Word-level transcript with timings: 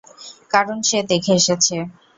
কারণ 0.51 0.77
সে 0.81 0.99
দেখে 1.11 1.31
এসেছে। 1.39 1.75